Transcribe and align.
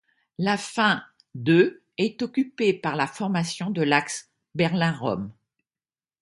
La 0.39 0.57
fin 0.57 1.03
de 1.35 1.83
est 1.99 2.23
occupée 2.23 2.73
par 2.73 2.95
la 2.95 3.05
formation 3.05 3.69
de 3.69 3.83
l’axe 3.83 4.31
Berlin-Rome. 4.55 5.31